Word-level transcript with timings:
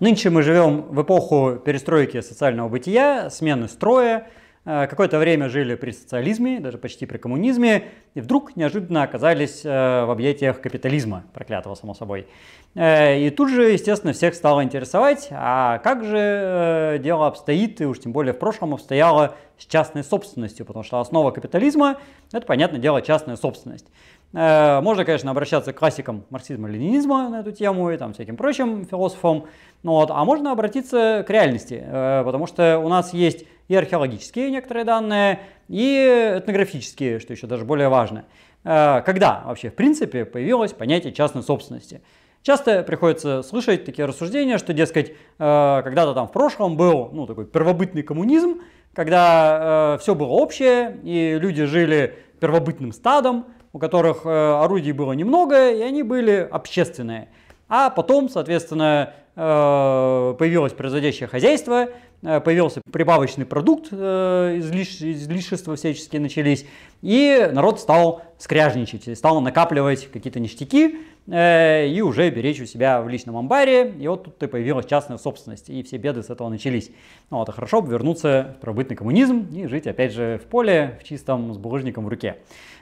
Нынче 0.00 0.30
мы 0.30 0.42
живем 0.42 0.82
в 0.82 1.02
эпоху 1.02 1.56
перестройки 1.64 2.20
социального 2.20 2.68
бытия, 2.68 3.30
смены 3.30 3.66
строя. 3.66 4.28
Э, 4.64 4.86
какое-то 4.86 5.18
время 5.18 5.48
жили 5.48 5.74
при 5.74 5.90
социализме, 5.90 6.60
даже 6.60 6.78
почти 6.78 7.04
при 7.04 7.18
коммунизме, 7.18 7.84
и 8.14 8.20
вдруг 8.20 8.54
неожиданно 8.54 9.02
оказались 9.02 9.62
э, 9.64 10.04
в 10.04 10.10
объятиях 10.10 10.60
капитализма, 10.60 11.24
проклятого 11.34 11.74
само 11.74 11.94
собой. 11.94 12.28
Э, 12.74 13.18
и 13.18 13.30
тут 13.30 13.48
же, 13.48 13.70
естественно, 13.70 14.12
всех 14.12 14.34
стало 14.34 14.62
интересовать, 14.62 15.28
а 15.32 15.78
как 15.78 16.04
же 16.04 17.00
дело 17.02 17.26
обстоит, 17.26 17.80
и 17.80 17.86
уж 17.86 17.98
тем 17.98 18.12
более 18.12 18.34
в 18.34 18.38
прошлом 18.38 18.74
обстояло 18.74 19.36
с 19.56 19.66
частной 19.66 20.04
собственностью, 20.04 20.64
потому 20.64 20.84
что 20.84 21.00
основа 21.00 21.32
капитализма– 21.32 21.96
это, 22.32 22.46
понятное 22.46 22.78
дело, 22.78 23.02
частная 23.02 23.36
собственность. 23.36 23.86
Э, 24.34 24.80
можно, 24.82 25.04
конечно, 25.04 25.30
обращаться 25.30 25.72
к 25.72 25.78
классикам 25.78 26.24
марксизма-ленинизма 26.30 27.28
на 27.30 27.40
эту 27.40 27.52
тему 27.52 27.90
и 27.90 27.96
там 27.96 28.12
всяким 28.12 28.36
прочим 28.36 28.84
философам, 28.84 29.46
ну 29.82 29.92
вот, 29.92 30.10
а 30.10 30.22
можно 30.24 30.52
обратиться 30.52 31.24
к 31.26 31.30
реальности, 31.30 31.82
э, 31.82 32.22
потому 32.24 32.46
что 32.46 32.78
у 32.78 32.88
нас 32.88 33.14
есть 33.14 33.46
и 33.68 33.74
археологические 33.74 34.50
некоторые 34.50 34.84
данные, 34.84 35.40
и 35.68 36.34
этнографические, 36.38 37.20
что 37.20 37.32
еще 37.32 37.46
даже 37.46 37.64
более 37.64 37.88
важно. 37.88 38.26
Э, 38.64 39.00
когда 39.04 39.42
вообще, 39.46 39.70
в 39.70 39.74
принципе, 39.74 40.26
появилось 40.26 40.74
понятие 40.74 41.14
частной 41.14 41.42
собственности? 41.42 42.02
Часто 42.42 42.82
приходится 42.82 43.42
слышать 43.42 43.84
такие 43.84 44.06
рассуждения, 44.06 44.58
что, 44.58 44.72
дескать, 44.72 45.12
когда-то 45.38 46.14
там 46.14 46.28
в 46.28 46.32
прошлом 46.32 46.76
был 46.76 47.10
ну, 47.12 47.26
такой 47.26 47.46
первобытный 47.46 48.04
коммунизм, 48.04 48.60
когда 48.94 49.98
все 50.00 50.14
было 50.14 50.28
общее, 50.28 50.98
и 51.02 51.36
люди 51.38 51.64
жили 51.64 52.14
первобытным 52.38 52.92
стадом, 52.92 53.46
у 53.78 53.80
которых 53.80 54.26
э, 54.26 54.28
орудий 54.28 54.90
было 54.90 55.12
немного, 55.12 55.70
и 55.70 55.80
они 55.82 56.02
были 56.02 56.48
общественные. 56.50 57.28
А 57.68 57.90
потом, 57.90 58.28
соответственно, 58.28 59.14
э, 59.36 60.34
появилось 60.36 60.72
производящее 60.72 61.28
хозяйство, 61.28 61.86
э, 62.22 62.40
появился 62.40 62.80
прибавочный 62.90 63.46
продукт, 63.46 63.92
излиш, 63.92 65.00
излишества 65.00 65.76
всяческие 65.76 66.20
начались, 66.20 66.66
и 67.02 67.48
народ 67.52 67.78
стал 67.78 68.22
скряжничать, 68.38 69.16
стал 69.16 69.40
накапливать 69.40 70.10
какие-то 70.10 70.40
ништяки 70.40 70.98
и 71.28 72.02
уже 72.02 72.30
беречь 72.30 72.60
у 72.60 72.64
себя 72.64 73.02
в 73.02 73.08
личном 73.08 73.36
амбаре. 73.36 73.92
И 74.00 74.08
вот 74.08 74.24
тут 74.24 74.42
и 74.42 74.46
появилась 74.46 74.86
частная 74.86 75.18
собственность, 75.18 75.68
и 75.68 75.82
все 75.82 75.98
беды 75.98 76.22
с 76.22 76.30
этого 76.30 76.48
начались. 76.48 76.90
Ну 77.30 77.40
а 77.40 77.52
хорошо 77.52 77.82
бы 77.82 77.92
вернуться 77.92 78.56
в 78.56 78.60
пробытный 78.62 78.96
коммунизм 78.96 79.46
и 79.54 79.66
жить 79.66 79.86
опять 79.86 80.14
же 80.14 80.40
в 80.42 80.48
поле, 80.48 80.98
в 81.00 81.04
чистом, 81.04 81.52
с 81.52 81.58
булыжником 81.58 82.06
в 82.06 82.08
руке. 82.08 82.38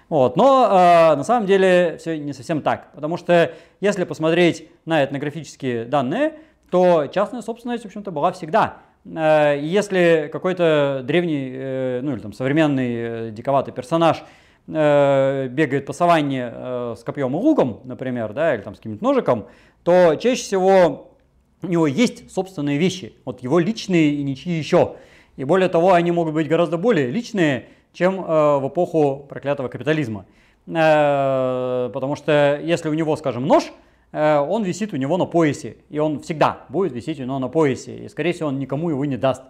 Вот. 0.08 0.36
Но 0.36 0.66
э, 0.66 1.16
на 1.16 1.24
самом 1.24 1.46
деле 1.46 1.96
все 1.98 2.18
не 2.18 2.32
совсем 2.32 2.62
так, 2.62 2.92
потому 2.94 3.16
что 3.16 3.52
если 3.80 4.04
посмотреть 4.04 4.68
на 4.84 5.04
этнографические 5.04 5.84
данные, 5.84 6.34
то 6.70 7.06
частная 7.06 7.42
собственность, 7.42 7.82
в 7.82 7.86
общем-то, 7.86 8.10
была 8.10 8.30
всегда. 8.32 8.78
Э, 9.04 9.58
если 9.60 10.28
какой-то 10.32 11.02
древний, 11.04 11.50
э, 11.52 12.00
ну 12.02 12.12
или 12.12 12.20
там 12.20 12.32
современный 12.32 12.94
э, 12.94 13.30
диковатый 13.32 13.74
персонаж 13.74 14.22
э, 14.68 15.48
бегает 15.48 15.86
по 15.86 15.92
саванне 15.92 16.50
э, 16.52 16.94
с 16.96 17.02
копьем 17.02 17.34
и 17.34 17.40
луком, 17.40 17.80
например, 17.84 18.32
да, 18.32 18.54
или 18.54 18.62
там 18.62 18.74
с 18.74 18.78
каким-нибудь 18.78 19.02
ножиком, 19.02 19.48
то 19.82 20.14
чаще 20.14 20.42
всего 20.42 21.16
у 21.62 21.66
него 21.66 21.86
есть 21.88 22.30
собственные 22.30 22.78
вещи, 22.78 23.14
вот 23.24 23.42
его 23.42 23.58
личные 23.58 24.14
и 24.14 24.22
ничьи 24.22 24.52
еще. 24.52 24.96
И 25.36 25.44
более 25.44 25.68
того, 25.68 25.92
они 25.92 26.12
могут 26.12 26.34
быть 26.34 26.48
гораздо 26.48 26.78
более 26.78 27.10
личные, 27.10 27.66
чем 27.96 28.20
э, 28.20 28.58
в 28.58 28.68
эпоху 28.68 29.26
проклятого 29.28 29.68
капитализма. 29.68 30.26
Э, 30.66 31.90
потому 31.92 32.14
что 32.14 32.60
если 32.62 32.90
у 32.90 32.94
него, 32.94 33.16
скажем, 33.16 33.46
нож, 33.46 33.72
э, 34.12 34.36
он 34.36 34.64
висит 34.64 34.92
у 34.92 34.96
него 34.96 35.16
на 35.16 35.24
поясе, 35.24 35.78
и 35.88 35.98
он 35.98 36.20
всегда 36.20 36.66
будет 36.68 36.92
висеть 36.92 37.18
у 37.20 37.24
него 37.24 37.38
на 37.38 37.48
поясе, 37.48 37.96
и, 37.96 38.08
скорее 38.08 38.34
всего, 38.34 38.48
он 38.48 38.58
никому 38.58 38.90
его 38.90 39.04
не 39.04 39.16
даст. 39.16 39.42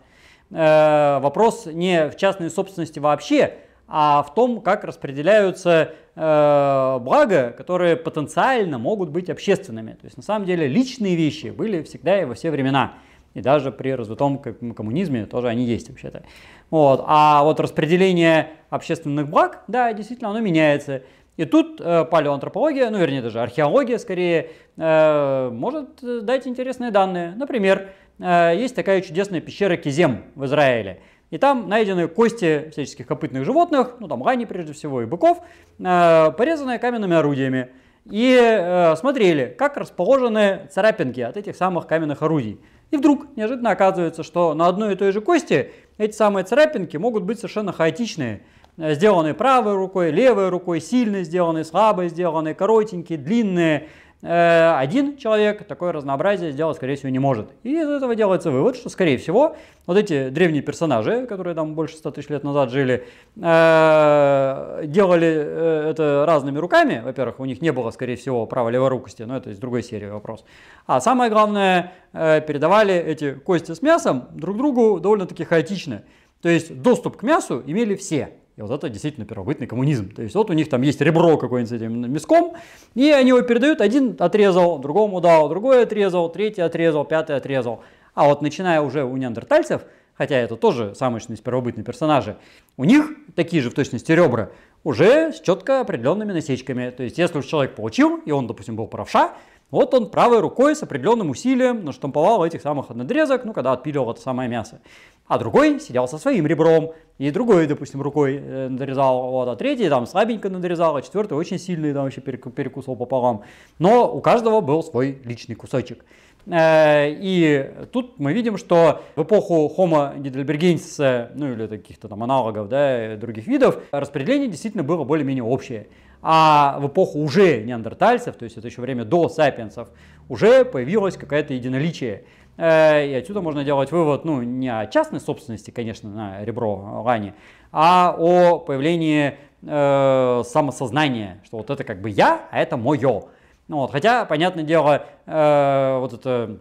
Вопрос 0.48 1.66
не 1.66 2.08
в 2.08 2.16
частной 2.16 2.50
собственности 2.50 3.00
вообще, 3.00 3.54
а 3.88 4.22
в 4.22 4.32
том, 4.32 4.60
как 4.60 4.84
распределяются 4.84 5.90
блага, 6.14 7.52
которые 7.58 7.96
потенциально 7.96 8.78
могут 8.78 9.10
быть 9.10 9.28
общественными. 9.28 9.94
То 9.94 10.04
есть 10.04 10.16
на 10.16 10.22
самом 10.22 10.46
деле 10.46 10.68
личные 10.68 11.16
вещи 11.16 11.48
были 11.48 11.82
всегда 11.82 12.22
и 12.22 12.24
во 12.24 12.34
все 12.34 12.52
времена. 12.52 12.92
И 13.36 13.42
даже 13.42 13.70
при 13.70 13.90
развитом 13.90 14.38
коммунизме 14.38 15.26
тоже 15.26 15.48
они 15.48 15.64
есть 15.64 15.90
вообще-то. 15.90 16.22
Вот. 16.70 17.04
А 17.06 17.44
вот 17.44 17.60
распределение 17.60 18.48
общественных 18.70 19.28
благ, 19.28 19.62
да, 19.68 19.92
действительно, 19.92 20.30
оно 20.30 20.40
меняется. 20.40 21.02
И 21.36 21.44
тут 21.44 21.78
э, 21.78 22.06
палеоантропология, 22.06 22.88
ну 22.88 22.98
вернее 22.98 23.20
даже 23.20 23.42
археология 23.42 23.98
скорее, 23.98 24.52
э, 24.78 25.50
может 25.52 26.24
дать 26.24 26.46
интересные 26.46 26.90
данные. 26.90 27.34
Например, 27.36 27.90
э, 28.18 28.54
есть 28.56 28.74
такая 28.74 29.02
чудесная 29.02 29.42
пещера 29.42 29.76
Кизем 29.76 30.24
в 30.34 30.46
Израиле. 30.46 31.02
И 31.28 31.36
там 31.36 31.68
найдены 31.68 32.08
кости 32.08 32.70
всяческих 32.70 33.06
копытных 33.06 33.44
животных, 33.44 33.96
ну 34.00 34.08
там 34.08 34.22
лани 34.22 34.46
прежде 34.46 34.72
всего 34.72 35.02
и 35.02 35.04
быков, 35.04 35.42
э, 35.78 36.30
порезанные 36.38 36.78
каменными 36.78 37.14
орудиями. 37.14 37.68
И 38.10 38.34
э, 38.40 38.96
смотрели, 38.96 39.54
как 39.58 39.76
расположены 39.76 40.68
царапинки 40.70 41.20
от 41.20 41.36
этих 41.36 41.54
самых 41.54 41.86
каменных 41.86 42.22
орудий. 42.22 42.60
И 42.90 42.96
вдруг 42.96 43.36
неожиданно 43.36 43.70
оказывается, 43.70 44.22
что 44.22 44.54
на 44.54 44.68
одной 44.68 44.94
и 44.94 44.96
той 44.96 45.12
же 45.12 45.20
кости 45.20 45.72
эти 45.98 46.14
самые 46.14 46.44
царапинки 46.44 46.96
могут 46.96 47.24
быть 47.24 47.38
совершенно 47.38 47.72
хаотичные. 47.72 48.42
Э, 48.78 48.94
сделанные 48.94 49.34
правой 49.34 49.74
рукой, 49.74 50.10
левой 50.10 50.50
рукой, 50.50 50.80
сильно 50.80 51.22
сделанные, 51.22 51.64
слабо 51.64 52.08
сделанные, 52.08 52.54
коротенькие, 52.54 53.18
длинные. 53.18 53.88
Э, 54.22 54.76
один 54.78 55.16
человек 55.18 55.66
такое 55.66 55.92
разнообразие 55.92 56.52
сделать, 56.52 56.76
скорее 56.76 56.96
всего, 56.96 57.10
не 57.10 57.18
может. 57.18 57.50
И 57.62 57.80
из 57.80 57.88
этого 57.88 58.14
делается 58.14 58.50
вывод, 58.50 58.76
что, 58.76 58.88
скорее 58.88 59.18
всего, 59.18 59.56
вот 59.86 59.98
эти 59.98 60.30
древние 60.30 60.62
персонажи, 60.62 61.26
которые 61.26 61.54
там 61.54 61.74
больше 61.74 61.96
100 61.96 62.10
тысяч 62.12 62.28
лет 62.30 62.42
назад 62.42 62.70
жили, 62.70 63.06
э, 63.36 64.82
делали 64.86 65.90
это 65.90 66.24
разными 66.26 66.58
руками. 66.58 67.02
Во-первых, 67.04 67.40
у 67.40 67.44
них 67.44 67.60
не 67.60 67.72
было, 67.72 67.90
скорее 67.90 68.16
всего, 68.16 68.46
право-леворукости, 68.46 69.22
но 69.22 69.36
это 69.36 69.50
из 69.50 69.58
другой 69.58 69.82
серии 69.82 70.06
вопрос. 70.06 70.44
А 70.86 71.00
самое 71.00 71.30
главное, 71.30 71.92
передавали 72.12 72.94
эти 72.94 73.34
кости 73.34 73.72
с 73.72 73.82
мясом 73.82 74.28
друг 74.32 74.56
другу 74.56 74.98
довольно-таки 75.00 75.44
хаотично. 75.44 76.02
То 76.40 76.48
есть 76.48 76.80
доступ 76.80 77.16
к 77.16 77.22
мясу 77.22 77.62
имели 77.66 77.94
все. 77.94 78.30
И 78.56 78.62
вот 78.62 78.70
это 78.70 78.88
действительно 78.88 79.26
первобытный 79.26 79.66
коммунизм. 79.66 80.10
То 80.14 80.22
есть 80.22 80.34
вот 80.34 80.48
у 80.48 80.54
них 80.54 80.70
там 80.70 80.80
есть 80.80 81.00
ребро 81.02 81.36
какое-нибудь 81.36 81.70
с 81.70 81.72
этим 81.72 82.10
мяском, 82.10 82.54
и 82.94 83.10
они 83.10 83.28
его 83.28 83.42
передают, 83.42 83.82
один 83.82 84.16
отрезал, 84.18 84.78
другому 84.78 85.20
дал, 85.20 85.50
другой 85.50 85.82
отрезал, 85.82 86.30
третий 86.30 86.62
отрезал, 86.62 87.04
пятый 87.04 87.36
отрезал. 87.36 87.82
А 88.14 88.24
вот 88.24 88.40
начиная 88.40 88.80
уже 88.80 89.04
у 89.04 89.14
неандертальцев, 89.18 89.82
хотя 90.14 90.36
это 90.36 90.56
тоже 90.56 90.94
что 90.94 91.36
первобытные 91.44 91.84
персонажи, 91.84 92.38
у 92.78 92.84
них 92.84 93.10
такие 93.34 93.62
же 93.62 93.68
в 93.68 93.74
точности 93.74 94.12
ребра, 94.12 94.50
уже 94.84 95.32
с 95.34 95.40
четко 95.40 95.80
определенными 95.80 96.32
насечками. 96.32 96.88
То 96.88 97.02
есть 97.02 97.18
если 97.18 97.38
уж 97.38 97.44
человек 97.44 97.74
получил, 97.74 98.22
и 98.24 98.30
он, 98.30 98.46
допустим, 98.46 98.74
был 98.74 98.86
правша, 98.86 99.32
вот 99.70 99.92
он 99.94 100.10
правой 100.10 100.40
рукой 100.40 100.76
с 100.76 100.82
определенным 100.82 101.28
усилием 101.28 101.84
наштамповал 101.84 102.44
этих 102.44 102.62
самых 102.62 102.88
надрезок, 102.90 103.44
ну, 103.44 103.52
когда 103.52 103.72
отпиливал 103.72 104.12
это 104.12 104.20
самое 104.20 104.48
мясо. 104.48 104.80
А 105.28 105.38
другой 105.38 105.80
сидел 105.80 106.06
со 106.06 106.18
своим 106.18 106.46
ребром, 106.46 106.92
и 107.18 107.30
другой, 107.30 107.66
допустим, 107.66 108.02
рукой 108.02 108.36
э, 108.36 108.68
надрезал, 108.68 109.30
вот, 109.30 109.48
а 109.48 109.56
третий 109.56 109.88
там 109.88 110.06
слабенько 110.06 110.48
надрезал, 110.50 110.96
а 110.96 111.02
четвертый 111.02 111.34
очень 111.34 111.58
сильный, 111.58 111.92
там 111.92 112.04
вообще 112.04 112.20
перекусывал 112.20 112.96
пополам. 112.96 113.42
Но 113.78 114.12
у 114.12 114.20
каждого 114.20 114.60
был 114.60 114.82
свой 114.82 115.18
личный 115.24 115.54
кусочек. 115.54 116.04
Э, 116.46 117.10
и 117.10 117.72
тут 117.90 118.18
мы 118.18 118.32
видим, 118.34 118.56
что 118.56 119.02
в 119.16 119.22
эпоху 119.22 119.72
Homo 119.76 120.16
heidelbergensis, 120.16 121.30
ну 121.34 121.52
или 121.52 121.66
каких-то 121.66 122.08
там 122.08 122.22
аналогов, 122.22 122.68
да, 122.68 123.16
других 123.16 123.46
видов, 123.46 123.82
распределение 123.90 124.48
действительно 124.48 124.84
было 124.84 125.04
более-менее 125.04 125.44
общее. 125.44 125.88
А 126.22 126.78
в 126.80 126.88
эпоху 126.88 127.18
уже 127.18 127.62
неандертальцев, 127.62 128.36
то 128.36 128.44
есть 128.44 128.56
это 128.56 128.66
еще 128.66 128.80
время 128.80 129.04
до 129.04 129.28
сапиенсов, 129.28 129.88
уже 130.28 130.64
появилось 130.64 131.16
какое-то 131.16 131.54
единоличие. 131.54 132.24
Э, 132.56 133.06
и 133.06 133.14
отсюда 133.14 133.40
можно 133.40 133.64
делать 133.64 133.92
вывод, 133.92 134.24
ну, 134.24 134.42
не 134.42 134.68
о 134.68 134.86
частной 134.86 135.20
собственности, 135.20 135.70
конечно, 135.70 136.08
на 136.08 136.44
ребро 136.44 137.02
лани, 137.04 137.34
а 137.72 138.14
о 138.18 138.58
появлении 138.58 139.38
э, 139.62 140.42
самосознания, 140.44 141.40
что 141.44 141.58
вот 141.58 141.70
это 141.70 141.84
как 141.84 142.00
бы 142.00 142.10
я, 142.10 142.42
а 142.50 142.58
это 142.58 142.76
мое. 142.76 143.24
Ну, 143.68 143.78
вот, 143.78 143.92
хотя, 143.92 144.24
понятное 144.24 144.64
дело, 144.64 145.06
э, 145.26 145.98
вот 146.00 146.12
эта 146.12 146.60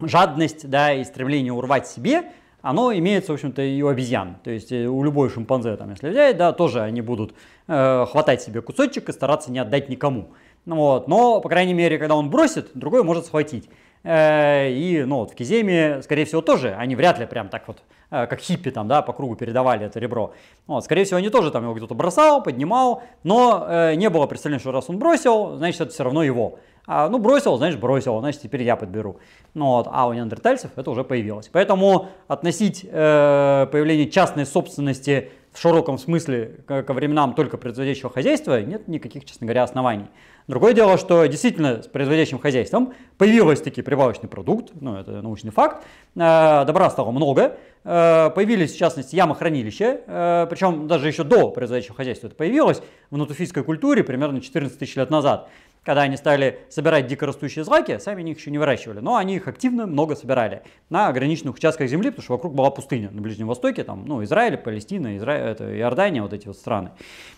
жадность 0.00 0.68
да, 0.68 0.92
и 0.92 1.04
стремление 1.04 1.52
урвать 1.52 1.86
себе, 1.86 2.24
оно 2.60 2.92
имеется, 2.92 3.32
в 3.32 3.34
общем-то, 3.34 3.60
и 3.62 3.82
у 3.82 3.88
обезьян. 3.88 4.36
То 4.44 4.50
есть 4.50 4.70
э, 4.70 4.86
у 4.86 5.02
любой 5.02 5.30
шимпанзе, 5.30 5.76
там, 5.76 5.90
если 5.90 6.10
взять, 6.10 6.36
да, 6.36 6.52
тоже 6.52 6.80
они 6.80 7.00
будут 7.00 7.34
э, 7.66 8.06
хватать 8.08 8.42
себе 8.42 8.62
кусочек 8.62 9.08
и 9.08 9.12
стараться 9.12 9.50
не 9.50 9.58
отдать 9.58 9.88
никому. 9.88 10.30
Ну, 10.64 10.76
вот. 10.76 11.08
Но, 11.08 11.40
по 11.40 11.48
крайней 11.48 11.74
мере, 11.74 11.98
когда 11.98 12.14
он 12.14 12.30
бросит, 12.30 12.70
другой 12.74 13.02
может 13.02 13.26
схватить. 13.26 13.68
Э, 14.04 14.70
и 14.70 15.04
ну, 15.04 15.16
вот 15.16 15.32
в 15.32 15.34
Киземе, 15.34 16.02
скорее 16.02 16.24
всего, 16.24 16.40
тоже 16.40 16.74
они 16.74 16.96
вряд 16.96 17.18
ли 17.18 17.26
прям 17.26 17.48
так 17.48 17.68
вот, 17.68 17.82
э, 18.10 18.26
как 18.26 18.40
хиппи 18.40 18.70
там, 18.70 18.88
да, 18.88 19.02
по 19.02 19.12
кругу 19.12 19.36
передавали 19.36 19.86
это 19.86 20.00
ребро. 20.00 20.32
Вот, 20.66 20.84
скорее 20.84 21.04
всего, 21.04 21.18
они 21.18 21.30
тоже 21.30 21.50
там 21.50 21.62
его 21.62 21.74
кто-то 21.74 21.94
бросал, 21.94 22.42
поднимал, 22.42 23.02
но 23.22 23.66
э, 23.68 23.94
не 23.94 24.10
было 24.10 24.26
представления, 24.26 24.60
что 24.60 24.72
раз 24.72 24.88
он 24.88 24.98
бросил, 24.98 25.56
значит, 25.56 25.80
это 25.80 25.92
все 25.92 26.04
равно 26.04 26.22
его. 26.22 26.58
А, 26.86 27.08
ну, 27.08 27.18
бросил, 27.18 27.56
значит, 27.58 27.78
бросил, 27.78 28.18
значит, 28.18 28.42
теперь 28.42 28.64
я 28.64 28.74
подберу. 28.74 29.18
Ну, 29.54 29.66
вот, 29.66 29.86
а 29.90 30.08
у 30.08 30.12
неандертальцев 30.12 30.72
это 30.74 30.90
уже 30.90 31.04
появилось. 31.04 31.48
Поэтому 31.52 32.08
относить 32.26 32.84
э, 32.84 33.68
появление 33.70 34.10
частной 34.10 34.46
собственности 34.46 35.30
в 35.52 35.60
широком 35.60 35.98
смысле 35.98 36.60
ко 36.66 36.92
временам 36.92 37.34
только 37.34 37.56
производящего 37.56 38.10
хозяйства 38.10 38.60
нет 38.62 38.88
никаких, 38.88 39.24
честно 39.26 39.46
говоря, 39.46 39.62
оснований. 39.62 40.06
Другое 40.48 40.74
дело, 40.74 40.98
что 40.98 41.24
действительно 41.26 41.82
с 41.82 41.86
производящим 41.86 42.38
хозяйством 42.38 42.94
появился 43.16 43.62
таки 43.64 43.80
прибавочный 43.80 44.28
продукт, 44.28 44.70
ну 44.80 44.96
это 44.96 45.22
научный 45.22 45.52
факт, 45.52 45.84
э, 46.16 46.18
добра 46.18 46.90
стало 46.90 47.12
много, 47.12 47.56
э, 47.84 48.30
появились 48.34 48.72
в 48.72 48.78
частности 48.78 49.14
ямохранилища, 49.14 50.00
э, 50.04 50.46
причем 50.50 50.88
даже 50.88 51.06
еще 51.06 51.22
до 51.22 51.50
производящего 51.50 51.94
хозяйства 51.94 52.26
это 52.26 52.34
появилось 52.34 52.82
в 53.10 53.16
натуфийской 53.16 53.62
культуре 53.62 54.02
примерно 54.02 54.40
14 54.40 54.78
тысяч 54.78 54.96
лет 54.96 55.10
назад 55.10 55.48
когда 55.84 56.02
они 56.02 56.16
стали 56.16 56.60
собирать 56.70 57.06
дикорастущие 57.06 57.64
злаки, 57.64 57.98
сами 57.98 58.20
они 58.20 58.32
их 58.32 58.38
еще 58.38 58.50
не 58.50 58.58
выращивали, 58.58 59.00
но 59.00 59.16
они 59.16 59.36
их 59.36 59.48
активно 59.48 59.86
много 59.86 60.14
собирали 60.14 60.62
на 60.90 61.08
ограниченных 61.08 61.56
участках 61.56 61.88
земли, 61.88 62.10
потому 62.10 62.22
что 62.22 62.32
вокруг 62.34 62.54
была 62.54 62.70
пустыня 62.70 63.10
на 63.10 63.20
Ближнем 63.20 63.48
Востоке, 63.48 63.82
там, 63.82 64.04
ну, 64.06 64.22
Израиль, 64.22 64.56
Палестина, 64.56 65.16
Израиль, 65.16 65.50
это, 65.50 65.76
Иордания, 65.76 66.22
вот 66.22 66.32
эти 66.32 66.46
вот 66.46 66.56
страны. 66.56 66.90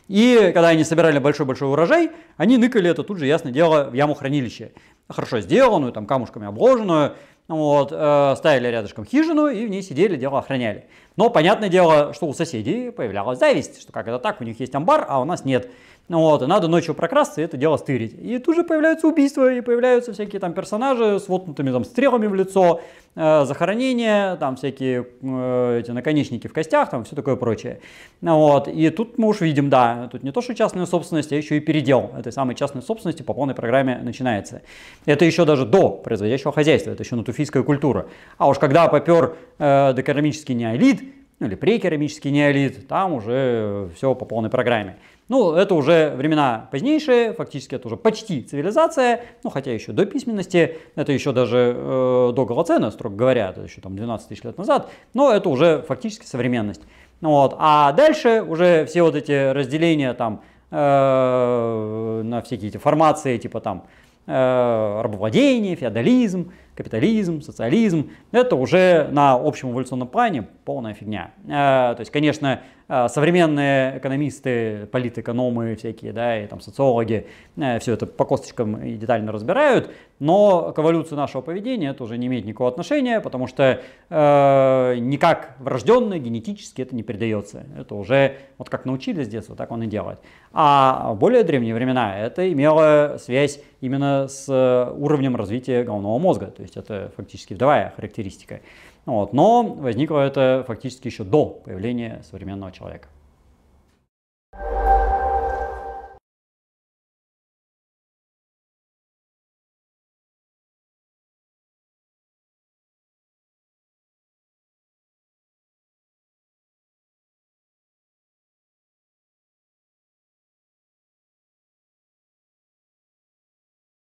И 0.08 0.50
когда 0.52 0.68
они 0.68 0.84
собирали 0.84 1.18
большой-большой 1.18 1.70
урожай, 1.70 2.10
они 2.36 2.58
ныкали 2.58 2.90
это 2.90 3.02
тут 3.02 3.18
же, 3.18 3.26
ясно 3.26 3.50
дело, 3.50 3.88
в 3.90 3.94
яму 3.94 4.14
хранилища. 4.14 4.72
Хорошо 5.08 5.40
сделанную, 5.40 5.92
там, 5.92 6.06
камушками 6.06 6.46
обложенную, 6.46 7.14
вот, 7.48 7.92
э, 7.92 8.34
ставили 8.36 8.68
рядышком 8.68 9.04
хижину 9.04 9.48
и 9.48 9.66
в 9.66 9.70
ней 9.70 9.82
сидели, 9.82 10.16
дело 10.16 10.38
охраняли. 10.38 10.86
Но 11.16 11.28
понятное 11.28 11.68
дело, 11.68 12.14
что 12.14 12.26
у 12.26 12.32
соседей 12.32 12.90
появлялась 12.90 13.38
зависть, 13.38 13.82
что 13.82 13.92
как 13.92 14.08
это 14.08 14.18
так, 14.18 14.40
у 14.40 14.44
них 14.44 14.58
есть 14.60 14.74
амбар, 14.74 15.04
а 15.08 15.20
у 15.20 15.24
нас 15.24 15.44
нет. 15.44 15.70
Ну 16.08 16.20
вот, 16.20 16.42
и 16.42 16.46
надо 16.46 16.68
ночью 16.68 16.94
прокрасться 16.94 17.40
и 17.40 17.44
это 17.44 17.56
дело 17.56 17.76
стырить. 17.76 18.14
И 18.18 18.38
тут 18.38 18.56
же 18.56 18.64
появляются 18.64 19.08
убийства, 19.08 19.52
и 19.52 19.60
появляются 19.60 20.12
всякие 20.12 20.40
там 20.40 20.52
персонажи 20.52 21.18
с 21.18 21.28
воткнутыми 21.28 21.70
там 21.70 21.84
стрелами 21.84 22.26
в 22.26 22.34
лицо, 22.34 22.80
захоронения, 23.14 24.36
там 24.36 24.56
всякие 24.56 25.06
э, 25.22 25.80
эти 25.80 25.90
наконечники 25.92 26.48
в 26.48 26.52
костях, 26.52 26.90
там 26.90 27.04
все 27.04 27.14
такое 27.14 27.36
прочее. 27.36 27.80
Ну 28.20 28.38
вот, 28.38 28.66
и 28.66 28.90
тут 28.90 29.18
мы 29.18 29.28
уж 29.28 29.40
видим, 29.40 29.70
да, 29.70 30.08
тут 30.10 30.24
не 30.24 30.32
то, 30.32 30.40
что 30.40 30.54
частная 30.54 30.86
собственность, 30.86 31.32
а 31.32 31.36
еще 31.36 31.56
и 31.56 31.60
передел 31.60 32.10
этой 32.18 32.32
самой 32.32 32.56
частной 32.56 32.82
собственности 32.82 33.22
по 33.22 33.32
полной 33.32 33.54
программе 33.54 34.00
начинается. 34.02 34.62
Это 35.06 35.24
еще 35.24 35.44
даже 35.44 35.64
до 35.64 35.90
производящего 35.90 36.52
хозяйства, 36.52 36.90
это 36.90 37.04
еще 37.04 37.14
натуфийская 37.14 37.62
культура. 37.62 38.06
А 38.36 38.48
уж 38.48 38.58
когда 38.58 38.88
попер 38.88 39.36
э, 39.58 39.92
докерамический 39.94 40.54
неолит, 40.54 41.02
ну 41.38 41.46
или 41.46 41.54
прекерамический 41.54 42.30
неолит, 42.30 42.88
там 42.88 43.12
уже 43.12 43.90
все 43.96 44.14
по 44.14 44.24
полной 44.24 44.50
программе. 44.50 44.96
Ну, 45.28 45.54
это 45.54 45.74
уже 45.74 46.14
времена 46.16 46.68
позднейшие, 46.70 47.32
фактически 47.32 47.74
это 47.74 47.86
уже 47.88 47.96
почти 47.96 48.42
цивилизация, 48.42 49.24
ну, 49.42 49.48
хотя 49.48 49.72
еще 49.72 49.92
до 49.92 50.04
письменности, 50.04 50.76
это 50.96 51.12
еще 51.12 51.32
даже 51.32 51.74
э, 51.74 52.32
до 52.34 52.44
Голоцена, 52.44 52.90
строго 52.90 53.16
говоря, 53.16 53.48
это 53.50 53.62
еще 53.62 53.80
там 53.80 53.96
12 53.96 54.28
тысяч 54.28 54.44
лет 54.44 54.58
назад, 54.58 54.90
но 55.14 55.32
это 55.32 55.48
уже 55.48 55.82
фактически 55.88 56.26
современность. 56.26 56.82
Ну 57.22 57.30
вот. 57.30 57.56
А 57.58 57.92
дальше 57.92 58.42
уже 58.42 58.84
все 58.84 59.02
вот 59.02 59.14
эти 59.14 59.50
разделения 59.50 60.12
там 60.12 60.42
э, 60.70 62.22
на 62.22 62.42
всякие 62.42 62.68
эти 62.68 62.76
формации, 62.76 63.38
типа 63.38 63.60
там 63.60 63.84
рабовладение, 64.26 65.76
феодализм, 65.76 66.50
капитализм, 66.74 67.40
социализм, 67.40 68.10
это 68.32 68.56
уже 68.56 69.08
на 69.12 69.34
общем 69.34 69.70
эволюционном 69.70 70.08
плане 70.08 70.46
полная 70.64 70.94
фигня. 70.94 71.32
Э, 71.44 71.94
то 71.94 72.00
есть, 72.00 72.10
конечно, 72.10 72.60
а, 72.86 73.08
современные 73.08 73.96
экономисты, 73.96 74.86
политэкономы 74.92 75.74
всякие, 75.76 76.12
да, 76.12 76.42
и 76.42 76.46
там 76.46 76.60
социологи 76.60 77.26
э, 77.56 77.78
все 77.78 77.94
это 77.94 78.06
по 78.06 78.26
косточкам 78.26 78.76
и 78.82 78.94
детально 78.96 79.32
разбирают, 79.32 79.90
но 80.18 80.72
к 80.72 80.78
эволюции 80.78 81.14
нашего 81.14 81.42
поведения 81.42 81.90
это 81.90 82.04
уже 82.04 82.18
не 82.18 82.26
имеет 82.26 82.44
никакого 82.44 82.70
отношения, 82.70 83.20
потому 83.20 83.46
что 83.46 83.80
э, 84.10 84.94
никак 84.98 85.56
врожденно, 85.58 86.18
генетически 86.18 86.82
это 86.82 86.94
не 86.94 87.02
передается. 87.02 87.64
Это 87.78 87.94
уже 87.94 88.36
вот 88.58 88.68
как 88.68 88.84
научились 88.84 89.26
с 89.26 89.28
детства, 89.28 89.56
так 89.56 89.70
он 89.70 89.82
и 89.82 89.86
делает. 89.86 90.20
А 90.52 91.12
в 91.12 91.18
более 91.18 91.42
древние 91.42 91.74
времена 91.74 92.18
это 92.18 92.50
имело 92.52 93.16
связь 93.18 93.60
именно 93.80 94.28
с 94.28 94.48
уровнем 94.96 95.36
развития 95.36 95.82
головного 95.82 96.18
мозга, 96.18 96.46
то 96.46 96.62
есть 96.62 96.76
это 96.76 97.12
фактически 97.16 97.54
вторая 97.54 97.92
характеристика. 97.96 98.60
Вот. 99.06 99.32
Но 99.32 99.62
возникло 99.62 100.20
это 100.20 100.64
фактически 100.66 101.08
еще 101.08 101.24
до 101.24 101.46
появления 101.46 102.22
современного 102.30 102.72
человека. 102.72 103.08